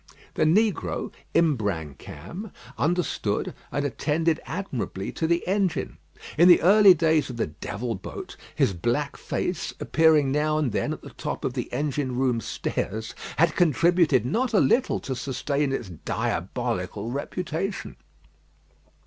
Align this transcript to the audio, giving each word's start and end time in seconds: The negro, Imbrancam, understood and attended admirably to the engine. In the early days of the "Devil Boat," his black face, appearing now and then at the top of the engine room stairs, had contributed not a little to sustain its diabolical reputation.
The 0.33 0.45
negro, 0.45 1.11
Imbrancam, 1.35 2.51
understood 2.75 3.53
and 3.71 3.85
attended 3.85 4.39
admirably 4.47 5.11
to 5.11 5.27
the 5.27 5.47
engine. 5.47 5.99
In 6.39 6.47
the 6.47 6.59
early 6.63 6.95
days 6.95 7.29
of 7.29 7.37
the 7.37 7.45
"Devil 7.45 7.93
Boat," 7.93 8.35
his 8.55 8.73
black 8.73 9.15
face, 9.15 9.75
appearing 9.79 10.31
now 10.31 10.57
and 10.57 10.71
then 10.71 10.91
at 10.93 11.03
the 11.03 11.11
top 11.11 11.45
of 11.45 11.53
the 11.53 11.71
engine 11.71 12.15
room 12.15 12.41
stairs, 12.41 13.13
had 13.37 13.55
contributed 13.55 14.25
not 14.25 14.53
a 14.55 14.59
little 14.59 14.99
to 15.01 15.15
sustain 15.15 15.71
its 15.71 15.89
diabolical 15.89 17.11
reputation. 17.11 17.95